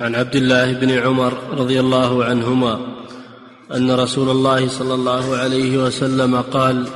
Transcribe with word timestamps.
عن 0.00 0.14
عبد 0.14 0.36
الله 0.36 0.72
بن 0.72 0.90
عمر 0.90 1.32
رضي 1.50 1.80
الله 1.80 2.24
عنهما 2.24 2.80
أن 3.76 3.90
رسول 3.90 4.30
الله 4.30 4.68
صلى 4.68 4.94
الله 4.94 5.36
عليه 5.36 5.84
وسلم 5.84 6.36
قال 6.36 6.86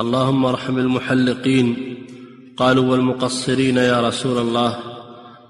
اللهم 0.00 0.46
ارحم 0.46 0.78
المحلقين 0.78 1.96
قالوا 2.56 2.84
والمقصرين 2.84 3.76
يا 3.76 4.08
رسول 4.08 4.38
الله. 4.38 4.78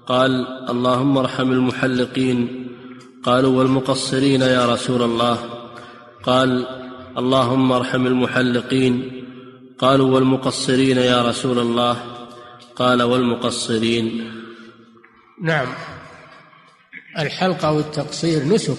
قال 0.07 0.47
اللهم 0.69 1.17
ارحم 1.17 1.51
المحلقين 1.51 2.67
قالوا 3.23 3.57
والمقصرين 3.57 4.41
يا 4.41 4.73
رسول 4.73 5.01
الله. 5.01 5.37
قال 6.23 6.65
اللهم 7.17 7.71
ارحم 7.71 8.07
المحلقين 8.07 9.23
قالوا 9.79 10.15
والمقصرين 10.15 10.97
يا 10.97 11.29
رسول 11.29 11.59
الله. 11.59 11.97
قال 12.75 13.03
والمقصرين. 13.03 14.31
نعم. 15.41 15.94
الحلق 17.19 17.65
أو 17.65 17.79
التقصير 17.79 18.43
نسك 18.43 18.77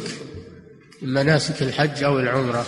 من 1.03 1.13
مناسك 1.13 1.63
الحج 1.63 2.03
أو 2.03 2.19
العمرة. 2.19 2.67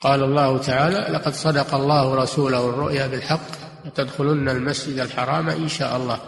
قال 0.00 0.22
الله 0.22 0.58
تعالى 0.58 0.98
لقد 1.14 1.32
صدق 1.32 1.74
الله 1.74 2.14
رسوله 2.14 2.68
الرؤيا 2.68 3.06
بالحق 3.06 3.48
لتدخلن 3.84 4.48
المسجد 4.48 4.98
الحرام 4.98 5.48
إن 5.48 5.68
شاء 5.68 5.96
الله. 5.96 6.20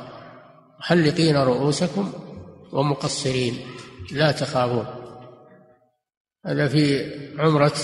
محلقين 0.80 1.36
رؤوسكم 1.36 2.12
ومقصرين 2.72 3.58
لا 4.12 4.32
تخافون. 4.32 4.86
هذا 6.46 6.68
في 6.68 7.10
عمرة 7.38 7.76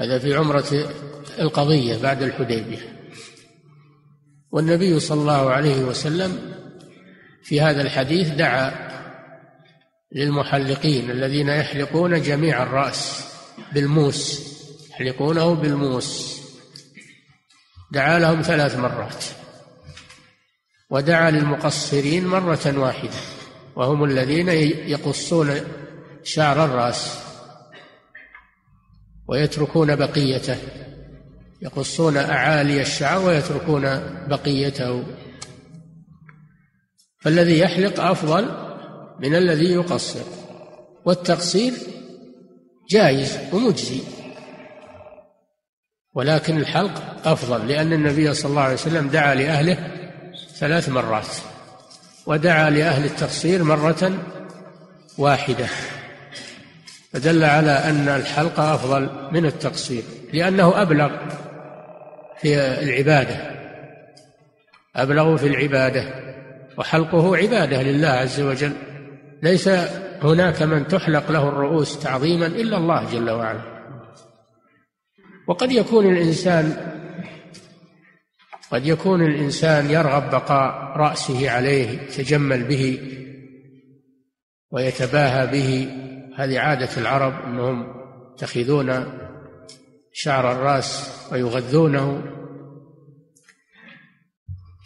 هذا 0.00 0.18
في 0.18 0.34
عمرة 0.34 0.88
القضية 1.38 2.02
بعد 2.02 2.22
الحديبية. 2.22 3.10
والنبي 4.50 5.00
صلى 5.00 5.20
الله 5.20 5.50
عليه 5.50 5.84
وسلم 5.84 6.61
في 7.44 7.60
هذا 7.60 7.82
الحديث 7.82 8.28
دعا 8.28 8.92
للمحلقين 10.12 11.10
الذين 11.10 11.48
يحلقون 11.48 12.22
جميع 12.22 12.62
الرأس 12.62 13.24
بالموس 13.72 14.52
يحلقونه 14.90 15.54
بالموس. 15.54 16.40
دعا 17.92 18.18
لهم 18.18 18.42
ثلاث 18.42 18.76
مرات. 18.76 19.24
ودعا 20.90 21.30
للمقصرين 21.30 22.26
مرة 22.26 22.78
واحدة 22.78 23.16
وهم 23.76 24.04
الذين 24.04 24.48
يقصون 24.88 25.60
شعر 26.22 26.64
الرأس 26.64 27.18
ويتركون 29.28 29.96
بقيته 29.96 30.56
يقصون 31.62 32.16
أعالي 32.16 32.80
الشعر 32.80 33.24
ويتركون 33.24 33.82
بقيته. 34.28 35.04
فالذي 37.22 37.58
يحلق 37.58 38.00
أفضل 38.00 38.48
من 39.20 39.34
الذي 39.34 39.72
يقصر 39.72 40.24
والتقصير 41.04 41.72
جائز 42.90 43.38
ومجزي. 43.52 44.00
ولكن 46.14 46.56
الحلق 46.56 47.02
أفضل 47.24 47.68
لأن 47.68 47.92
النبي 47.92 48.34
صلى 48.34 48.50
الله 48.50 48.62
عليه 48.62 48.74
وسلم 48.74 49.08
دعا 49.08 49.34
لأهله 49.34 49.78
ثلاث 50.54 50.88
مرات 50.88 51.26
ودعا 52.26 52.70
لأهل 52.70 53.04
التقصير 53.04 53.64
مرة 53.64 54.12
واحدة. 55.18 55.66
فدل 57.12 57.44
على 57.44 57.70
أن 57.70 58.08
الحلق 58.08 58.60
أفضل 58.60 59.28
من 59.32 59.46
التقصير 59.46 60.02
لأنه 60.32 60.82
أبلغ 60.82 61.10
في 62.40 62.58
العبادة 62.58 63.52
أبلغ 64.96 65.36
في 65.36 65.46
العبادة. 65.46 66.31
وحلقه 66.82 67.36
عبادة 67.36 67.82
لله 67.82 68.08
عز 68.08 68.40
وجل. 68.40 68.72
ليس 69.42 69.68
هناك 70.22 70.62
من 70.62 70.88
تحلق 70.88 71.30
له 71.30 71.48
الرؤوس 71.48 71.98
تعظيما 71.98 72.46
إلا 72.46 72.76
الله 72.76 73.12
جل 73.12 73.30
وعلا. 73.30 73.62
وقد 75.48 75.72
يكون 75.72 76.12
الإنسان 76.12 76.76
قد 78.70 78.86
يكون 78.86 79.22
الإنسان 79.22 79.90
يرغب 79.90 80.30
بقاء 80.30 80.96
رأسه 80.96 81.50
عليه 81.50 82.02
يتجمل 82.02 82.64
به 82.64 83.00
ويتباهى 84.70 85.46
به. 85.46 85.88
هذه 86.36 86.58
عادة 86.58 86.96
العرب 86.96 87.32
أنهم 87.44 87.94
يتخذون 88.34 89.04
شعر 90.12 90.52
الرأس 90.52 91.18
ويغذونه. 91.32 92.22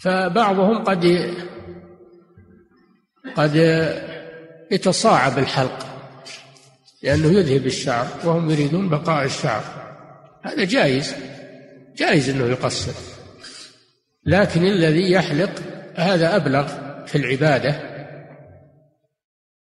فبعضهم 0.02 0.84
قد 0.84 1.04
قد 3.36 3.56
يتصاعب 4.70 5.38
الحلق 5.38 5.86
لأنه 7.02 7.38
يذهب 7.38 7.66
الشعر 7.66 8.06
وهم 8.24 8.50
يريدون 8.50 8.88
بقاء 8.88 9.24
الشعر. 9.24 9.62
هذا 10.42 10.64
جائز 10.64 11.14
جائز 11.96 12.28
أنه 12.28 12.44
يقصر. 12.44 12.92
لكن 14.26 14.64
الذي 14.64 15.12
يحلق 15.12 15.50
هذا 15.94 16.36
أبلغ 16.36 16.68
في 17.06 17.18
العبادة 17.18 17.80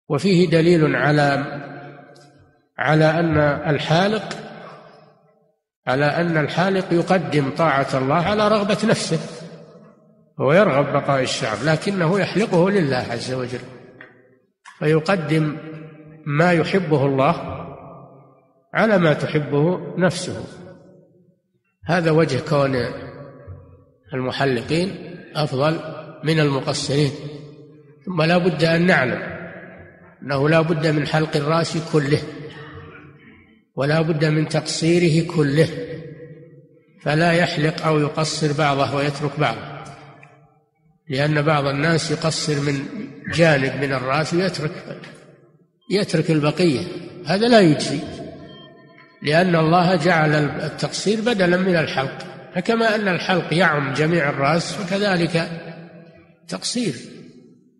وفيه 0.09 0.51
دليل 0.51 0.97
على 0.97 1.45
على 2.79 3.11
أن 3.11 3.39
الحالق 3.75 4.39
على 5.87 6.07
أن 6.07 6.37
الحالق 6.37 6.93
يقدم 6.93 7.51
طاعة 7.51 7.89
الله 7.95 8.15
على 8.15 8.49
رغبة 8.49 8.79
نفسه. 8.85 9.44
هو 10.41 10.53
يرغب 10.53 10.93
بقاء 10.93 11.23
الشعر 11.23 11.57
لكنه 11.65 12.21
يحلقه 12.21 12.71
لله 12.71 13.07
عز 13.11 13.33
وجل. 13.33 13.59
فيقدم 14.79 15.57
ما 16.27 16.53
يحبه 16.53 17.07
الله 17.07 17.65
على 18.75 18.99
ما 18.99 19.13
تحبه 19.13 19.95
نفسه. 19.99 20.45
هذا 21.87 22.11
وجه 22.11 22.41
كون 22.49 22.77
المحلقين 24.15 25.17
أفضل 25.37 25.81
من 26.25 26.41
المقصرين. 26.41 27.11
ثم 28.07 28.23
لا 28.23 28.39
بد 28.39 28.65
أن 28.65 28.87
نعلم 28.87 29.23
أنه 30.23 30.49
لا 30.49 30.61
بد 30.61 30.87
من 30.87 31.07
حلق 31.07 31.37
الرأس 31.37 31.93
كله 31.93 32.23
ولا 33.77 34.01
بد 34.01 34.25
من 34.25 34.49
تقصيره 34.49 35.27
كله. 35.37 35.69
فلا 37.03 37.33
يحلق 37.33 37.87
أو 37.87 37.99
يقصر 37.99 38.59
بعضه 38.59 38.97
ويترك 38.97 39.41
بعضه. 39.41 39.74
لأن 41.09 41.43
بعض 41.43 41.67
الناس 41.67 42.11
يقصر 42.11 42.61
من 42.61 42.87
جانب 43.35 43.85
من 43.85 43.93
الرأس 43.93 44.35
ويترك 44.35 44.73
يترك 45.91 46.31
البقية. 46.31 46.81
هذا 47.27 47.49
لا 47.49 47.61
يجزي. 47.61 47.99
لأن 49.23 49.57
الله 49.57 49.97
جعل 49.97 50.35
التقصير 50.35 51.21
بدلا 51.21 51.57
من 51.57 51.77
الحلق. 51.77 52.19
فكما 52.55 52.95
أن 52.95 53.09
الحلق 53.09 53.55
يعم 53.55 53.93
جميع 53.93 54.31
الرأس 54.31 54.73
فكذلك 54.73 55.51
تقصير. 56.49 56.95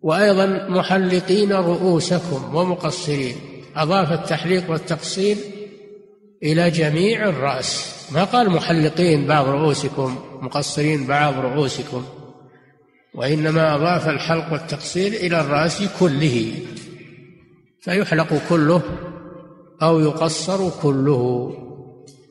وأيضا 0.01 0.45
محلقين 0.69 1.53
رؤوسكم 1.53 2.55
ومقصرين. 2.55 3.35
أضاف 3.75 4.11
التحليق 4.11 4.71
والتقصير 4.71 5.37
إلى 6.43 6.71
جميع 6.71 7.29
الرأس. 7.29 7.95
ما 8.11 8.23
قال 8.23 8.49
محلقين 8.49 9.27
بعض 9.27 9.47
رؤوسكم 9.47 10.19
مقصرين 10.41 11.07
بعض 11.07 11.39
رؤوسكم. 11.39 12.05
وإنما 13.15 13.75
أضاف 13.75 14.09
الحلق 14.09 14.53
والتقصير 14.53 15.13
إلى 15.13 15.41
الرأس 15.41 15.83
كله 15.99 16.51
فيحلق 17.81 18.41
كله 18.49 18.81
أو 19.81 19.99
يقصر 19.99 20.69
كله. 20.81 21.51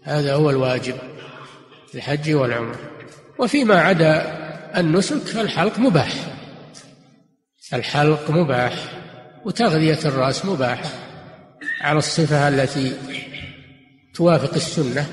هذا 0.02 0.34
هو 0.34 0.50
الواجب 0.50 0.94
في 1.88 1.94
الحج 1.94 2.32
والعمرة. 2.32 2.78
وفيما 3.38 3.80
عدا 3.80 4.44
النسك 4.80 5.16
فالحلق 5.16 5.78
مباح. 5.78 6.12
الحلق 7.72 8.30
مباح 8.30 8.74
وتغذية 9.44 9.98
الرأس 10.04 10.44
مباحة 10.44 10.90
على 11.80 11.98
الصفة 11.98 12.48
التي 12.48 12.96
توافق 14.14 14.54
السنة. 14.54 15.06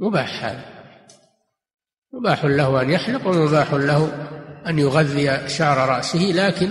مباح 0.00 0.44
هذا. 0.44 0.64
مباح 2.12 2.44
له 2.44 2.82
أن 2.82 2.90
يحلق 2.90 3.26
ومباح 3.26 3.74
له 3.74 4.30
أن 4.66 4.78
يغذي 4.78 5.48
شعر 5.48 5.88
رأسه 5.88 6.18
لكن 6.18 6.70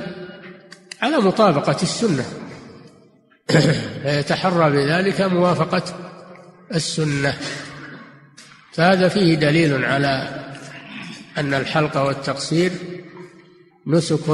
على 1.02 1.18
مطابقة 1.18 1.78
السنة. 1.82 2.26
فيتحرى 4.04 4.72
بذلك 4.72 5.22
موافقة 5.22 5.84
السنة. 6.76 7.38
فهذا 8.74 9.08
فيه 9.08 9.36
دليل 9.36 9.86
على 9.86 10.40
أن 11.38 11.54
الحلق 11.54 11.98
والتقصير 11.98 12.72
نسك 13.88 14.30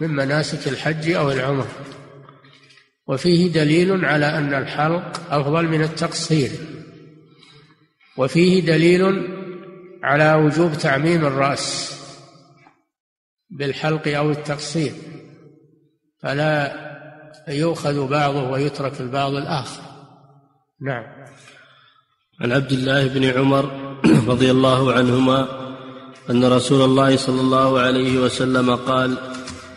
من 0.00 0.10
مناسك 0.10 0.68
الحج 0.68 1.10
أو 1.10 1.30
العمر 1.30 1.66
وفيه 3.06 3.52
دليل 3.52 4.04
على 4.04 4.26
أن 4.26 4.54
الحلق 4.54 5.20
أفضل 5.30 5.68
من 5.68 5.82
التقصير. 5.82 6.50
وفيه 8.16 8.60
دليل 8.60 9.28
على 10.02 10.34
وجوب 10.34 10.78
تعميم 10.78 11.24
الرأس. 11.26 11.99
بالحلق 13.50 14.08
أو 14.08 14.30
التقصير 14.30 14.92
فلا 16.22 16.72
يؤخذ 17.48 18.08
بعضه 18.08 18.50
ويترك 18.50 19.00
البعض 19.00 19.32
الآخر. 19.32 19.82
نعم. 20.80 21.04
عن 22.40 22.52
عبد 22.52 22.72
الله 22.72 23.06
بن 23.06 23.24
عمر 23.24 23.94
رضي 24.32 24.50
الله 24.50 24.92
عنهما 24.92 25.48
أن 26.30 26.44
رسول 26.44 26.84
الله 26.84 27.16
صلى 27.16 27.40
الله 27.40 27.80
عليه 27.80 28.18
وسلم 28.18 28.74
قال 28.76 29.16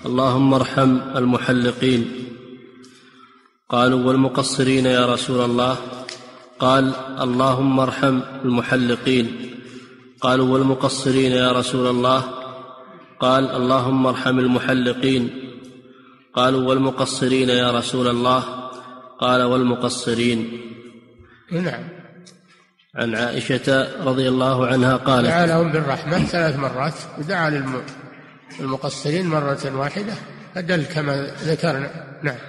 اللهم 0.06 0.54
ارحم 0.54 0.98
المحلقين 1.16 2.12
قالوا 3.70 4.04
والمقصرين 4.04 4.86
يا 4.86 5.06
رسول 5.06 5.46
الله 5.46 5.78
قال 6.60 6.94
اللهم 7.22 7.80
ارحم 7.80 8.20
المحلقين 8.46 9.54
قالوا 10.22 10.48
والمقصرين 10.54 11.32
يا 11.32 11.52
رسول 11.52 11.88
الله 11.88 12.43
قال 13.24 13.44
اللهم 13.60 14.04
ارحم 14.08 14.40
المحلقين. 14.40 15.24
قالوا 16.34 16.64
والمقصرين 16.70 17.50
يا 17.50 17.70
رسول 17.72 18.08
الله. 18.08 18.42
قال 19.20 19.42
والمقصرين. 19.42 20.40
نعم. 21.52 21.84
عن 22.96 23.16
عائشة 23.16 23.68
رضي 24.04 24.28
الله 24.30 24.68
عنها 24.68 24.96
قالت 24.96 25.28
دعا 25.28 25.46
لهم 25.46 25.72
بالرحمة 25.72 26.18
ثلاث 26.20 26.56
مرات 26.56 26.94
ودعا 27.20 27.50
للمقصرين 28.60 29.26
مرة 29.28 29.64
واحدة 29.76 30.14
فدل 30.56 30.84
كما 30.84 31.14
ذكرنا. 31.44 31.90
نعم. 32.24 32.42